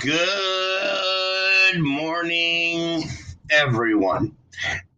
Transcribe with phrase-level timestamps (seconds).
[0.00, 3.04] Good morning,
[3.50, 4.34] everyone.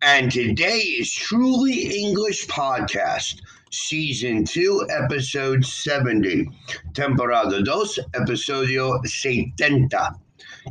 [0.00, 3.40] And today is Truly English Podcast,
[3.72, 6.48] Season 2, Episode 70,
[6.94, 9.88] Temporada 2, Episodio 70.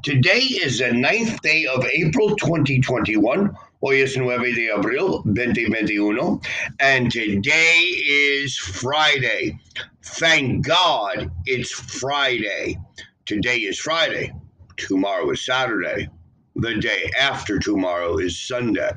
[0.01, 3.53] Today is the ninth day of April 2021.
[3.81, 6.39] Hoy es 9 de abril 2021.
[6.79, 9.59] And today is Friday.
[10.03, 12.77] Thank God it's Friday.
[13.25, 14.33] Today is Friday.
[14.77, 16.09] Tomorrow is Saturday.
[16.55, 18.91] The day after tomorrow is Sunday.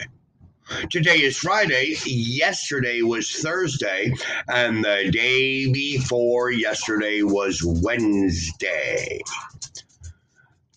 [0.90, 1.94] Today is Friday.
[2.06, 4.14] Yesterday was Thursday.
[4.48, 9.20] And the day before yesterday was Wednesday.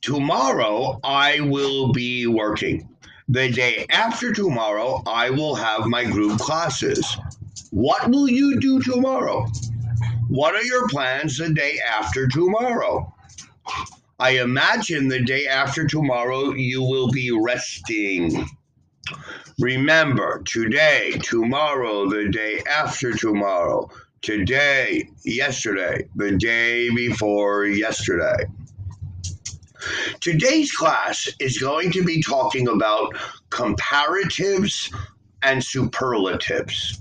[0.02, 2.90] Tomorrow I will be working.
[3.30, 7.18] The day after tomorrow I will have my group classes.
[7.72, 9.48] What will you do tomorrow?
[10.28, 13.14] What are your plans the day after tomorrow?
[14.20, 18.48] I imagine the day after tomorrow you will be resting.
[19.60, 23.92] Remember, today, tomorrow, the day after tomorrow,
[24.24, 28.46] today, yesterday, the day before yesterday.
[30.20, 33.16] Today's class is going to be talking about
[33.50, 34.92] comparatives
[35.44, 37.00] and superlatives.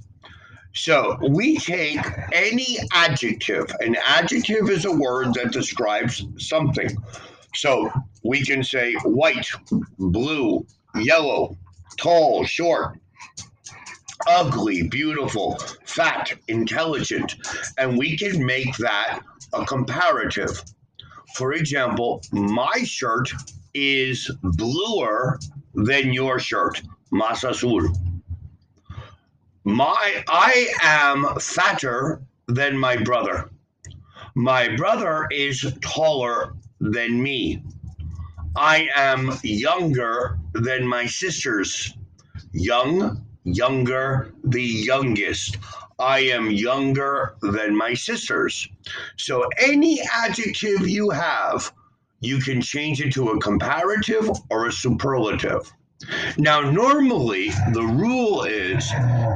[0.77, 2.01] So we take
[2.33, 3.75] any adjective.
[3.81, 6.91] An adjective is a word that describes something.
[7.55, 7.91] So
[8.23, 9.49] we can say white,
[9.99, 11.57] blue, yellow,
[11.97, 12.99] tall, short,
[14.29, 17.37] ugly, beautiful, fat, intelligent,
[17.79, 19.23] and we can make that
[19.55, 20.63] a comparative.
[21.37, 23.31] For example, my shirt
[23.73, 25.39] is bluer
[25.75, 27.91] than your shirt, más azul.
[29.69, 33.51] My I am fatter than my brother.
[34.37, 37.65] My brother is taller than me.
[38.55, 41.93] I am younger than my sisters.
[42.53, 45.57] Young, younger, the youngest.
[45.99, 48.69] I am younger than my sisters.
[49.17, 51.73] So any adjective you have,
[52.21, 55.73] you can change it to a comparative or a superlative.
[56.37, 58.91] Now, normally the rule is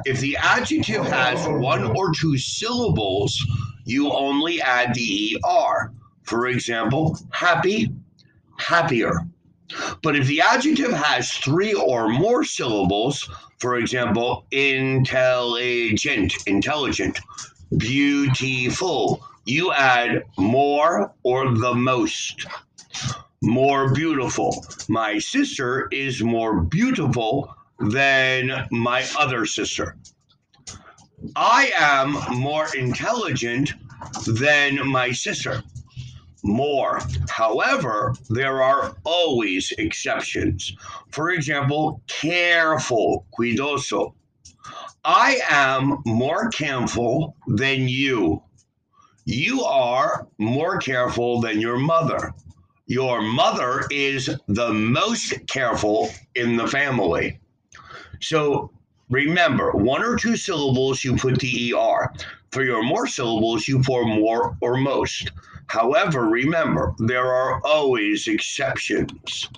[0.04, 3.38] if the adjective has one or two syllables,
[3.84, 5.92] you only add the ER.
[6.22, 7.92] For example, happy,
[8.58, 9.26] happier.
[10.02, 13.28] But if the adjective has three or more syllables,
[13.58, 17.18] for example, intelligent, intelligent,
[17.76, 22.46] beautiful, you add more or the most
[23.42, 24.66] more beautiful.
[24.88, 29.96] My sister is more beautiful than my other sister.
[31.36, 33.72] I am more intelligent
[34.26, 35.62] than my sister.
[36.42, 37.00] More.
[37.28, 40.74] However, there are always exceptions.
[41.10, 44.14] For example, careful, cuidoso.
[45.04, 48.42] I am more careful than you.
[49.24, 52.34] You are more careful than your mother
[52.90, 57.38] your mother is the most careful in the family.
[58.20, 58.72] So
[59.10, 62.12] remember, one or two syllables, you put the ER.
[62.50, 65.30] For your more syllables, you pour more or most.
[65.68, 69.48] However, remember, there are always exceptions.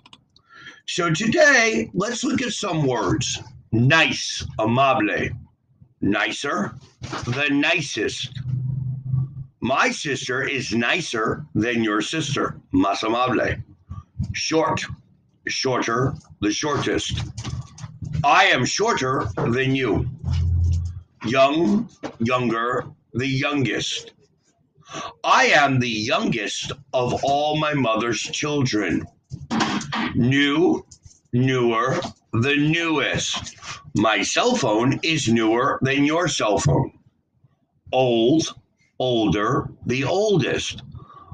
[0.87, 3.41] So today, let's look at some words.
[3.73, 5.31] Nice, amable,
[6.03, 8.42] nicer, the nicest,
[9.63, 13.63] my sister is nicer than your sister, más amable.
[14.33, 14.85] Short,
[15.47, 17.23] shorter, the shortest.
[18.25, 20.11] I am shorter than you.
[21.25, 24.13] Young, younger, the youngest.
[25.23, 29.07] I am the youngest of all my mother's children.
[30.17, 30.85] New,
[31.33, 32.01] newer,
[32.33, 33.57] the newest.
[33.95, 36.99] My cell phone is newer than your cell phone.
[37.93, 38.55] Old,
[39.03, 40.83] older, the oldest.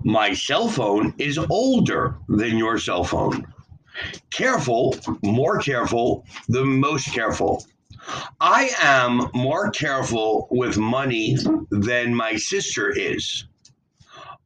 [0.02, 3.46] My cell phone is older than your cell phone.
[4.30, 7.66] Careful, more careful, the most careful.
[8.40, 11.36] I am more careful with money
[11.70, 13.44] than my sister is.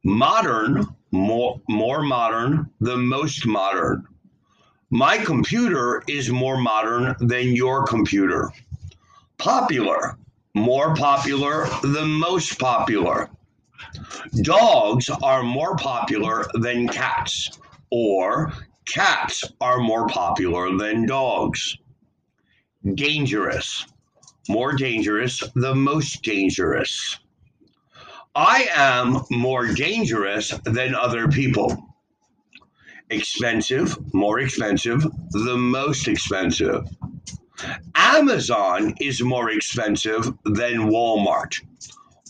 [0.03, 4.05] Modern, more, more modern, the most modern.
[4.89, 8.51] My computer is more modern than your computer.
[9.37, 10.17] Popular,
[10.55, 13.29] more popular, the most popular.
[14.41, 17.59] Dogs are more popular than cats,
[17.91, 18.53] or
[18.85, 21.77] cats are more popular than dogs.
[22.95, 23.85] Dangerous,
[24.49, 27.19] more dangerous, the most dangerous.
[28.35, 31.77] I am more dangerous than other people.
[33.09, 35.01] expensive, more expensive,
[35.31, 36.85] the most expensive.
[37.95, 41.59] Amazon is more expensive than Walmart,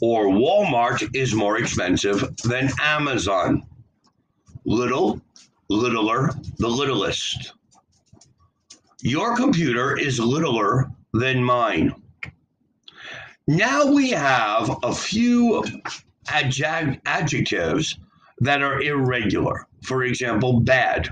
[0.01, 3.63] or Walmart is more expensive than Amazon.
[4.65, 5.21] Little,
[5.69, 7.53] littler, the littlest.
[9.01, 11.93] Your computer is littler than mine.
[13.47, 15.63] Now we have a few
[16.27, 17.99] adjectives
[18.39, 19.67] that are irregular.
[19.83, 21.09] For example, bad.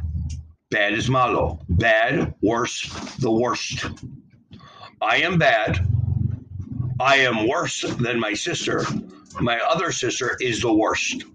[0.72, 1.60] Bad is malo.
[1.68, 2.90] Bad, worse,
[3.20, 3.86] the worst.
[5.02, 5.86] I am bad.
[6.98, 8.86] I am worse than my sister.
[9.42, 11.26] My other sister is the worst.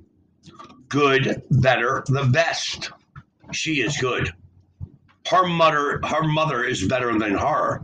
[0.88, 2.90] Good, better, the best.
[3.52, 4.32] She is good.
[5.28, 7.82] Her mother, her mother is better than her.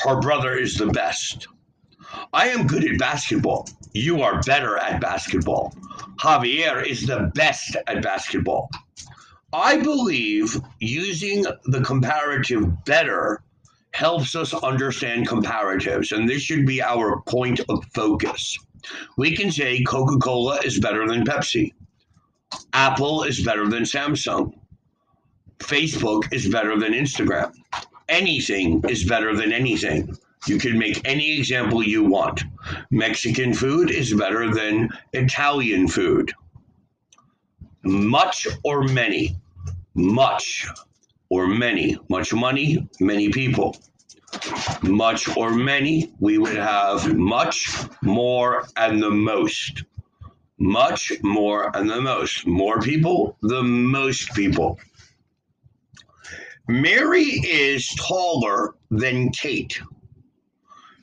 [0.00, 1.46] Her brother is the best.
[2.32, 3.68] I am good at basketball.
[3.92, 5.74] You are better at basketball.
[6.16, 8.70] Javier is the best at basketball.
[9.56, 13.40] I believe using the comparative better
[13.92, 18.58] helps us understand comparatives, and this should be our point of focus.
[19.16, 21.72] We can say Coca Cola is better than Pepsi,
[22.72, 24.54] Apple is better than Samsung,
[25.60, 27.52] Facebook is better than Instagram.
[28.08, 30.18] Anything is better than anything.
[30.48, 32.42] You can make any example you want.
[32.90, 36.32] Mexican food is better than Italian food.
[37.84, 39.36] Much or many?
[39.94, 40.66] Much
[41.28, 41.96] or many.
[42.08, 43.76] Much money, many people.
[44.82, 49.84] Much or many, we would have much, more, and the most.
[50.58, 52.46] Much, more, and the most.
[52.46, 54.78] More people, the most people.
[56.66, 59.80] Mary is taller than Kate.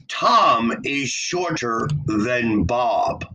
[0.07, 3.25] Tom is shorter than Bob.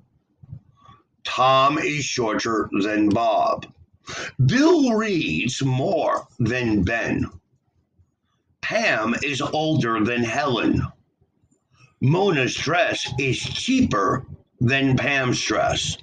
[1.25, 3.67] Tom is shorter than Bob.
[4.45, 7.27] Bill reads more than Ben.
[8.61, 10.83] Pam is older than Helen.
[12.01, 14.27] Mona's dress is cheaper
[14.61, 15.97] than Pam's dress.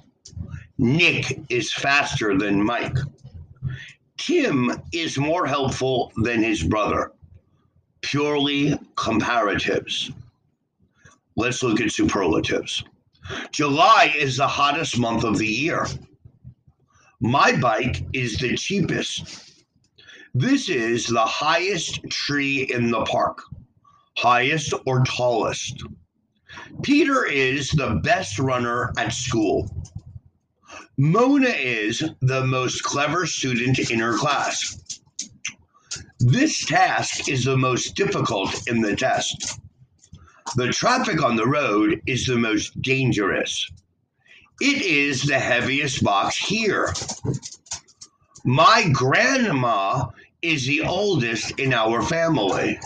[0.78, 2.98] Nick is faster than Mike.
[4.18, 7.12] Tim is more helpful than his brother.
[8.02, 10.14] Purely comparatives.
[11.36, 12.84] Let's look at superlatives.
[13.52, 15.88] July is the hottest month of the year.
[17.26, 19.64] My bike is the cheapest.
[20.34, 23.42] This is the highest tree in the park,
[24.18, 25.84] highest or tallest.
[26.82, 29.74] Peter is the best runner at school.
[30.98, 34.78] Mona is the most clever student in her class.
[36.20, 39.62] This task is the most difficult in the test.
[40.58, 43.72] The traffic on the road is the most dangerous.
[44.62, 46.94] It is the heaviest box here.
[48.46, 50.08] My grandma
[50.42, 52.80] is the oldest in our family.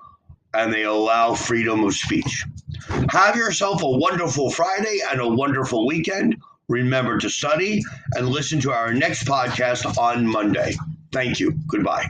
[0.54, 2.44] and they allow freedom of speech.
[3.10, 6.36] Have yourself a wonderful Friday and a wonderful weekend.
[6.68, 7.82] Remember to study
[8.14, 10.74] and listen to our next podcast on Monday.
[11.12, 11.52] Thank you.
[11.68, 12.02] Goodbye.